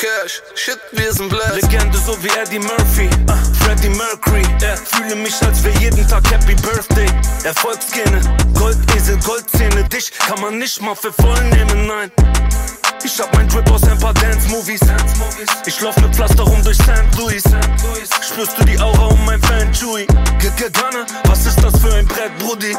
Cash. 0.00 0.40
Shit, 0.54 0.78
wir 0.92 1.12
sind 1.12 1.28
blessed. 1.28 1.60
Legende 1.60 1.98
so 1.98 2.16
wie 2.22 2.28
Eddie 2.28 2.58
Murphy, 2.58 3.10
uh, 3.28 3.34
Freddie 3.62 3.90
Mercury. 3.90 4.40
Yeah. 4.62 4.74
Fühle 4.76 5.14
mich, 5.14 5.34
als 5.42 5.62
wär 5.62 5.74
jeden 5.74 6.08
Tag 6.08 6.24
Happy 6.30 6.54
Birthday. 6.54 7.06
Erfolgsgene, 7.44 8.18
Goldesel, 8.54 9.18
Goldzähne. 9.18 9.86
Dich 9.90 10.10
kann 10.12 10.40
man 10.40 10.56
nicht 10.56 10.80
mal 10.80 10.96
für 10.96 11.12
voll 11.12 11.44
nehmen, 11.50 11.86
nein. 11.86 12.10
Ich 13.04 13.20
hab 13.20 13.34
mein 13.34 13.48
Drip 13.48 13.70
aus 13.70 13.82
ein 13.84 13.98
paar 13.98 14.14
Dance-Movies. 14.14 14.80
Ich 15.66 15.80
lauf 15.80 15.96
mit 15.98 16.14
Pflaster 16.14 16.42
rum 16.42 16.62
durch 16.62 16.76
St. 16.76 17.16
Louis. 17.16 17.42
Spürst 18.20 18.58
du 18.58 18.64
die 18.64 18.78
Aura 18.78 19.06
um 19.06 19.24
mein 19.24 19.40
Fan 19.42 19.72
Chewy? 19.72 20.06
Gunner, 20.68 21.06
was 21.24 21.46
ist 21.46 21.62
das 21.62 21.78
für 21.80 21.94
ein 21.94 22.06
Brett, 22.06 22.36
Brudi? 22.38 22.76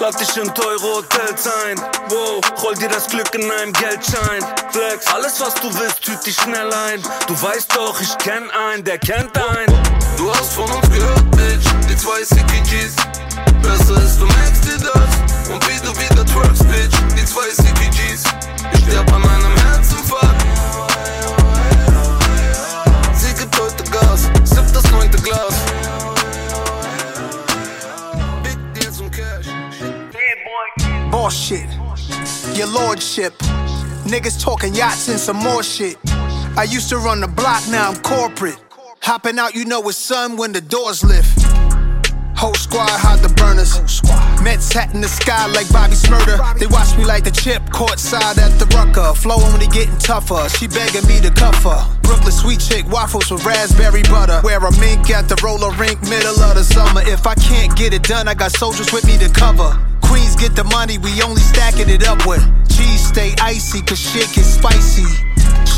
Lad 0.00 0.20
dich 0.20 0.36
in 0.36 0.52
teure 0.54 0.82
Hotels 0.82 1.48
ein. 1.66 1.78
Wow, 2.08 2.40
roll 2.62 2.74
dir 2.74 2.88
das 2.88 3.08
Glück 3.08 3.34
in 3.34 3.50
einem 3.50 3.72
Geldschein. 3.72 4.44
Flex, 4.70 5.06
alles 5.14 5.40
was 5.40 5.54
du 5.54 5.72
willst, 5.78 6.02
tüt 6.02 6.24
dich 6.24 6.36
schnell 6.36 6.72
ein. 6.72 7.02
Du 7.26 7.40
weißt 7.40 7.74
doch, 7.74 8.00
ich 8.00 8.16
kenn 8.18 8.50
einen, 8.50 8.84
der 8.84 8.98
kennt 8.98 9.36
einen. 9.36 9.82
Du 10.16 10.30
hast 10.30 10.52
von 10.52 10.70
uns 10.70 10.88
gehört, 10.90 11.30
Bitch, 11.32 11.66
die 11.88 11.96
zwei 11.96 12.22
CKGs. 12.22 12.96
Besser 13.62 14.02
ist, 14.02 14.20
du 14.20 14.26
merkst 14.26 14.64
dir 14.64 14.78
das. 14.78 15.09
Und 16.40 16.58
wie 16.58 16.64
du 16.64 16.64
wieder 16.64 16.64
twerkst, 16.64 16.68
Bitch, 16.68 16.96
die 17.16 17.24
zwei 17.24 17.48
CKGs. 17.48 18.24
Ich 18.72 18.80
sterb 18.80 19.12
an 19.12 19.22
einem 19.22 19.56
Herzinfarkt. 19.56 20.42
Sie 23.14 23.34
gibt 23.34 23.60
heute 23.60 23.84
Gas, 23.90 24.22
sipp 24.44 24.64
das 24.72 24.90
neunte 24.90 25.18
Glas. 25.18 25.54
Big 28.42 28.58
Deals 28.74 29.00
und 29.00 29.10
Cash. 29.10 29.46
Bullshit. 31.10 31.68
Your 32.56 32.68
lordship. 32.68 33.34
Niggas 34.06 34.42
talking 34.42 34.74
yachts 34.74 35.08
and 35.08 35.18
some 35.18 35.38
more 35.38 35.62
shit. 35.62 35.96
I 36.56 36.64
used 36.64 36.88
to 36.90 36.98
run 36.98 37.20
the 37.20 37.28
block, 37.28 37.62
now 37.68 37.90
I'm 37.90 38.00
corporate. 38.02 38.58
Hopping 39.02 39.38
out, 39.38 39.54
you 39.54 39.64
know 39.64 39.88
it's 39.88 39.98
sun 39.98 40.36
when 40.36 40.52
the 40.52 40.60
doors 40.60 41.04
lift. 41.04 41.39
Whole 42.40 42.54
squad 42.54 42.88
hide 42.88 43.20
the 43.20 43.28
burners. 43.36 43.76
Mets 44.40 44.72
hat 44.72 44.94
in 44.96 45.04
the 45.04 45.12
sky 45.12 45.44
like 45.52 45.68
Bobby 45.68 45.92
Shmurda. 45.92 46.40
They 46.56 46.64
watch 46.72 46.96
me 46.96 47.04
like 47.04 47.22
the 47.22 47.30
chip, 47.30 47.60
courtside 47.68 48.40
at 48.40 48.56
the 48.56 48.64
rucker. 48.72 49.12
Flowing 49.12 49.52
when 49.52 49.60
they 49.60 49.68
getting 49.68 50.00
tougher. 50.00 50.48
She 50.48 50.64
begging 50.64 51.04
me 51.04 51.20
to 51.20 51.28
cuff 51.28 51.60
her. 51.68 51.84
Brooklyn 52.00 52.32
sweet 52.32 52.56
chick 52.56 52.88
waffles 52.88 53.30
with 53.30 53.44
raspberry 53.44 54.00
butter. 54.08 54.40
Wear 54.42 54.56
a 54.56 54.72
mink 54.80 55.12
at 55.12 55.28
the 55.28 55.36
roller 55.44 55.68
rink, 55.76 56.00
middle 56.08 56.40
of 56.40 56.56
the 56.56 56.64
summer. 56.64 57.04
If 57.04 57.26
I 57.26 57.34
can't 57.36 57.76
get 57.76 57.92
it 57.92 58.08
done, 58.08 58.26
I 58.26 58.32
got 58.32 58.52
soldiers 58.56 58.90
with 58.90 59.04
me 59.04 59.20
to 59.20 59.28
cover. 59.28 59.76
Queens 60.00 60.34
get 60.34 60.56
the 60.56 60.64
money, 60.64 60.96
we 60.96 61.20
only 61.20 61.44
stacking 61.44 61.92
it 61.92 62.08
up 62.08 62.24
with. 62.24 62.40
Cheese 62.72 63.04
stay 63.04 63.36
icy, 63.36 63.84
cause 63.84 64.00
shit 64.00 64.32
get 64.32 64.48
spicy. 64.48 65.04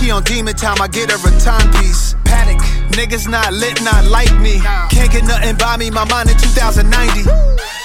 She 0.02 0.10
on 0.10 0.24
demon 0.24 0.56
time, 0.56 0.82
I 0.82 0.88
get 0.88 1.12
her 1.12 1.16
a 1.16 1.40
timepiece. 1.40 2.16
Panic, 2.24 2.58
niggas 2.90 3.28
not 3.28 3.52
lit, 3.52 3.80
not 3.84 4.04
like 4.06 4.36
me. 4.40 4.58
Can't 4.90 5.12
get 5.12 5.22
nothing 5.22 5.54
by 5.54 5.76
me, 5.76 5.90
my 5.90 6.04
mind 6.06 6.28
in 6.28 6.36
2090. 6.38 7.22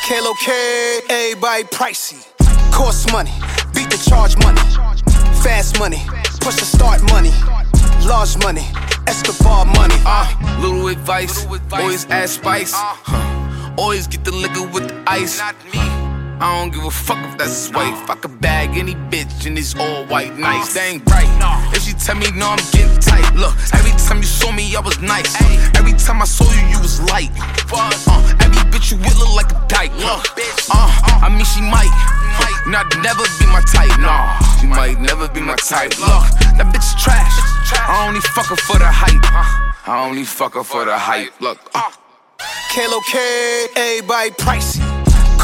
Kalo 0.07 0.33
K, 0.41 0.99
everybody 1.09 1.63
pricey. 1.65 2.25
Cost 2.71 3.11
money, 3.11 3.29
beat 3.75 3.91
the 3.91 4.03
charge 4.09 4.35
money. 4.39 4.59
Fast 5.43 5.77
money, 5.77 6.01
push 6.41 6.55
the 6.55 6.65
start 6.65 7.03
money. 7.13 7.29
Large 8.03 8.37
money, 8.39 8.65
Escobar 9.05 9.65
money. 9.65 9.95
Uh, 10.03 10.57
little 10.59 10.87
advice, 10.87 11.45
always 11.71 12.07
add 12.07 12.29
spice. 12.29 12.71
Huh. 12.73 13.75
Always 13.77 14.07
get 14.07 14.23
the 14.25 14.31
liquor 14.31 14.65
with 14.73 14.87
the 14.87 15.03
ice. 15.05 15.39
I 16.39 16.59
don't 16.59 16.71
give 16.71 16.83
a 16.83 16.91
fuck 16.91 17.17
if 17.25 17.37
that's 17.37 17.69
white. 17.71 17.93
If 17.93 18.09
I 18.09 18.15
could 18.15 18.39
bag 18.39 18.77
any 18.77 18.93
bitch 18.93 19.47
in 19.47 19.57
it's 19.57 19.75
all 19.75 20.05
white, 20.05 20.37
nice. 20.37 20.73
They 20.73 20.93
ain't 20.93 21.05
right. 21.09 21.25
If 21.73 21.83
she 21.83 21.93
tell 21.93 22.15
me 22.15 22.29
no, 22.31 22.49
I'm 22.49 22.61
getting 22.71 22.99
tight. 22.99 23.33
Look, 23.33 23.55
every 23.73 23.91
time 23.97 24.17
you 24.17 24.29
saw 24.29 24.51
me, 24.51 24.75
I 24.75 24.79
was 24.79 24.99
nice. 25.01 25.33
Every 25.75 25.93
time 25.93 26.21
I 26.21 26.25
saw 26.25 26.45
you, 26.53 26.61
you 26.69 26.79
was 26.79 27.01
light. 27.09 27.31
Uh, 27.73 27.89
every 28.39 28.61
bitch 28.69 28.91
you 28.91 28.97
with 28.97 29.17
look 29.17 29.33
like 29.33 29.49
a 29.49 29.59
dyke. 29.67 29.93
Look, 29.97 30.29
uh, 30.69 31.25
I 31.25 31.29
mean 31.29 31.45
she 31.45 31.61
might. 31.61 31.89
Not 32.67 32.85
never 33.01 33.23
be 33.39 33.45
my 33.47 33.61
type, 33.61 33.97
nah. 33.97 34.37
She 34.59 34.67
might 34.67 34.99
never 34.99 35.29
be 35.29 35.39
my 35.39 35.55
type. 35.55 35.97
Look, 35.97 36.27
that 36.59 36.67
bitch 36.69 36.83
is 36.83 37.01
trash. 37.01 37.31
I 37.73 38.05
only 38.07 38.19
fuck 38.19 38.47
her 38.47 38.57
for 38.57 38.77
the 38.77 38.85
hype. 38.85 39.23
I 39.87 40.05
only 40.05 40.25
fuck 40.25 40.53
her 40.55 40.63
for 40.63 40.85
the 40.85 40.97
hype. 40.97 41.31
Look, 41.39 41.57
uh. 41.73 41.89
Kalo 42.75 42.99
K, 43.09 43.67
everybody 43.75 44.31
pricey. 44.31 44.86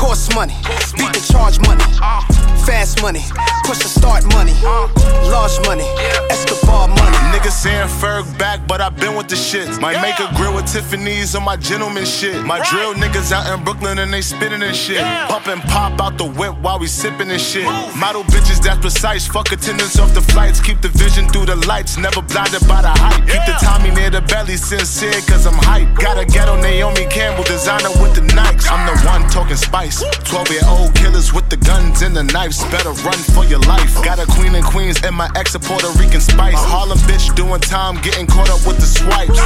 Cost 0.03 0.35
money, 0.35 0.53
beat 0.97 1.13
the 1.13 1.25
charge 1.31 1.57
money. 1.61 1.81
Ah. 2.01 2.42
Fast 2.65 3.01
money, 3.01 3.21
push 3.65 3.79
the 3.79 3.89
start 3.89 4.23
money. 4.33 4.53
Large 4.63 5.59
money, 5.65 5.83
Escobar 6.29 6.87
money. 6.87 7.17
Niggas 7.33 7.51
saying 7.51 7.87
Ferg 7.99 8.37
back, 8.37 8.65
but 8.67 8.79
I've 8.79 8.95
been 8.95 9.15
with 9.15 9.27
the 9.27 9.35
shit. 9.35 9.67
Might 9.81 10.01
make 10.01 10.19
a 10.19 10.31
grill 10.37 10.53
with 10.55 10.71
Tiffany's 10.71 11.35
on 11.35 11.43
my 11.43 11.57
gentleman 11.57 12.05
shit. 12.05 12.45
My 12.45 12.59
drill 12.69 12.93
niggas 12.93 13.31
out 13.31 13.51
in 13.51 13.65
Brooklyn 13.65 13.97
and 13.97 14.13
they 14.13 14.21
spinning 14.21 14.61
and 14.61 14.75
shit. 14.75 15.01
Pump 15.27 15.47
and 15.47 15.61
pop 15.63 15.99
out 15.99 16.17
the 16.17 16.25
whip 16.25 16.55
while 16.61 16.79
we 16.79 16.87
sipping 16.87 17.31
and 17.31 17.41
shit. 17.41 17.65
Model 17.97 18.23
bitches 18.23 18.61
that's 18.63 18.79
precise. 18.79 19.27
Fuck 19.27 19.51
attendance 19.51 19.99
off 19.99 20.13
the 20.13 20.21
flights. 20.21 20.61
Keep 20.61 20.81
the 20.81 20.89
vision 20.89 21.27
through 21.29 21.47
the 21.47 21.55
lights. 21.67 21.97
Never 21.97 22.21
blinded 22.21 22.65
by 22.67 22.81
the 22.81 22.93
hype. 22.95 23.25
Keep 23.27 23.43
the 23.49 23.57
Tommy 23.59 23.91
near 23.91 24.09
the 24.09 24.21
belly, 24.21 24.55
sincere 24.55 25.19
cause 25.27 25.45
I'm 25.47 25.57
hype. 25.57 25.89
Got 25.95 26.17
a 26.17 26.25
ghetto 26.25 26.55
Naomi 26.61 27.07
Campbell 27.07 27.43
designer 27.43 27.89
with 27.99 28.13
the 28.15 28.21
Nikes. 28.21 28.71
I'm 28.71 28.85
the 28.87 28.95
one 29.07 29.27
talking 29.29 29.57
spice. 29.57 30.03
12 30.23 30.51
year 30.51 30.67
old 30.67 30.93
killers 30.95 31.33
with 31.33 31.49
the 31.49 31.57
guns 31.57 32.03
and 32.03 32.15
the 32.15 32.23
knives. 32.23 32.52
Better 32.69 32.91
run 33.01 33.17
for 33.33 33.45
your 33.45 33.59
life. 33.59 33.95
Got 34.03 34.19
a 34.19 34.25
queen 34.27 34.53
and 34.55 34.63
queens 34.63 35.01
and 35.03 35.15
my 35.15 35.29
ex 35.35 35.55
a 35.55 35.59
Puerto 35.59 35.89
Rican 35.97 36.21
spice. 36.21 36.55
Harlem 36.57 36.97
bitch 36.99 37.33
doing 37.35 37.61
time, 37.61 37.95
getting 38.01 38.27
caught 38.27 38.49
up 38.49 38.65
with 38.67 38.77
the 38.77 38.85
swipes. 38.85 39.39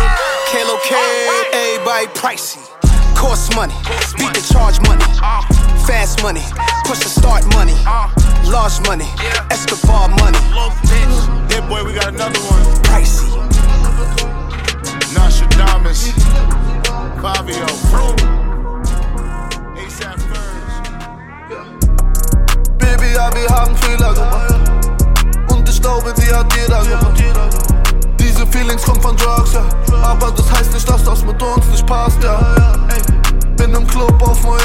Kalo 0.51 0.77
K, 0.83 0.95
everybody 1.53 2.07
pricey. 2.07 2.59
Cost 3.15 3.55
money, 3.55 3.73
beat 4.17 4.33
the 4.33 4.43
charge 4.51 4.79
money. 4.87 5.05
Fast 5.87 6.21
money, 6.21 6.43
push 6.85 6.99
the 6.99 7.09
start 7.09 7.45
money. 7.55 7.75
Large 8.43 8.79
money, 8.87 9.07
Escobar 9.51 10.09
money. 10.09 10.39
Yeah, 11.49 11.67
boy, 11.67 11.83
we 11.83 11.93
got 11.93 12.13
another 12.13 12.39
one. 12.51 12.63
Pricey. 12.83 13.27
Nostradamus. 15.13 16.11
Fabio. 17.21 18.46
Ja, 23.17 23.29
wir 23.33 23.49
haben 23.49 23.75
Fehler 23.77 24.13
gemacht. 24.13 24.53
Und 25.49 25.67
ich 25.67 25.81
glaube, 25.81 26.13
die 26.13 26.33
hat 26.33 26.45
jeder 26.55 26.83
gemacht. 26.83 27.23
Diese 28.19 28.45
Feelings 28.47 28.83
kommen 28.83 29.01
von 29.01 29.15
Drugs, 29.17 29.53
ja. 29.53 29.63
Aber 30.03 30.31
das 30.31 30.51
heißt 30.51 30.73
nicht, 30.73 30.87
dass 30.87 31.03
das 31.03 31.23
mit 31.23 31.41
uns 31.41 31.65
nicht 31.67 31.85
passt, 31.85 32.21
ja. 32.23 32.39
Bin 33.55 33.73
im 33.73 33.87
Club 33.87 34.21
auf 34.21 34.41
Moe, 34.43 34.57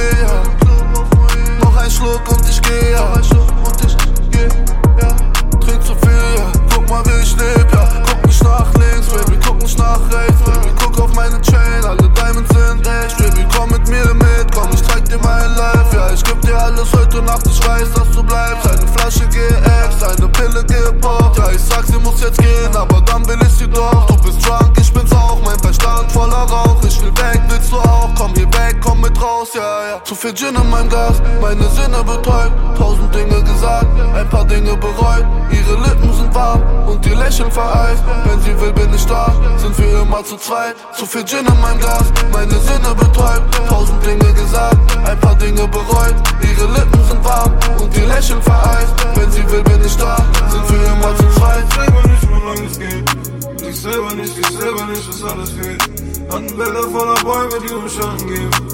viel 30.23 30.35
Gin 30.35 30.55
in 30.55 30.71
meinem 30.71 30.89
Glas, 30.89 31.21
meine 31.41 31.69
Sinne 31.71 31.99
betäubt. 32.05 32.55
Tausend 32.79 33.13
Dinge 33.13 33.43
gesagt, 33.43 33.87
ein 34.15 34.29
paar 34.29 34.45
Dinge 34.45 34.77
bereut. 34.77 35.27
Ihre 35.51 35.75
Lippen 35.83 36.13
sind 36.15 36.33
warm 36.33 36.63
und 36.87 37.05
ihr 37.05 37.17
Lächeln 37.17 37.51
vereist. 37.51 38.05
Wenn 38.25 38.41
sie 38.41 38.55
will, 38.61 38.73
bin 38.73 38.95
ich 38.95 39.05
da, 39.05 39.35
sind 39.57 39.77
wir 39.77 40.03
immer 40.03 40.25
zu 40.25 40.37
zweit. 40.37 40.77
Zu 40.97 41.07
viel 41.07 41.25
Gin 41.25 41.45
in 41.45 41.61
meinem 41.61 41.81
Glas, 41.81 42.05
meine 42.33 42.55
Sinne 42.55 42.95
betäubt. 42.95 43.49
Tausend 43.69 44.07
Dinge 44.07 44.33
gesagt, 44.33 44.79
ein 45.05 45.19
paar 45.19 45.35
Dinge 45.35 45.67
bereut. 45.67 46.15
Ihre 46.41 46.67
Lippen 46.71 47.03
sind 47.09 47.25
warm 47.25 47.53
und 47.81 47.97
ihr 47.97 48.07
Lächeln 48.07 48.41
vereist. 48.43 48.95
Wenn 49.17 49.31
sie 49.33 49.45
will, 49.51 49.65
bin 49.65 49.85
ich 49.85 49.97
da, 49.97 50.17
sind 50.53 50.71
wir 50.71 50.87
immer 50.87 51.17
zu 51.17 51.27
zweit. 51.37 51.65
selber 51.75 52.03
nicht, 52.07 52.29
wie 52.31 52.47
lang 52.47 52.67
es 52.71 52.79
geht. 52.79 53.69
Ich 53.69 53.81
selber 53.81 54.15
nicht, 54.15 54.39
ich 54.39 54.57
selber 54.57 54.85
nicht, 54.85 55.09
was 55.09 55.33
alles 55.33 55.51
fehlt. 55.51 55.83
Hatten 56.31 56.57
Bilder 56.57 56.85
voller 56.93 57.21
Bäume, 57.25 57.59
die 57.67 57.75
um 57.75 57.89
Schatten 57.89 58.29
geben 58.29 58.72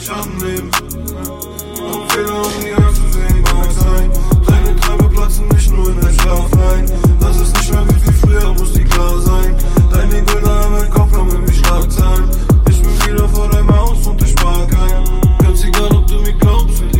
mich 0.00 0.10
am 0.10 0.38
Leben. 0.40 0.70
Fehler, 2.08 2.42
um 2.42 2.52
die 2.64 2.72
Angst 2.72 3.02
sehen, 3.12 3.42
mag 3.42 3.70
sein. 3.72 4.10
Deine 4.46 4.76
Träume 4.76 5.08
platzen 5.10 5.48
nicht 5.48 5.72
nur 5.72 5.90
in 5.90 6.00
den 6.00 6.14
Schlaf 6.20 6.52
ein. 6.52 6.86
Das 7.20 7.40
ist 7.40 7.56
nicht 7.56 7.72
mehr 7.72 7.84
wie 7.88 8.12
früher, 8.12 8.54
muss 8.54 8.72
die 8.72 8.84
klar 8.84 9.18
sein. 9.20 9.54
Deine 9.90 10.22
Bilder 10.22 10.66
in 10.66 10.72
meinem 10.72 10.90
Kopf 10.90 11.12
haben 11.12 11.44
mich 11.44 11.58
Schlagzeilen. 11.58 12.30
Ich 12.68 12.80
bin 12.80 13.12
wieder 13.12 13.28
vor 13.28 13.48
deinem 13.48 13.76
Haus 13.76 14.06
und 14.06 14.22
ich 14.22 14.34
mag 14.42 14.68
ein. 14.72 15.04
Ganz 15.42 15.64
egal, 15.64 15.90
ob 15.92 16.06
du 16.06 16.20
mir 16.20 16.32
glaubst, 16.34 16.80
will 16.80 16.99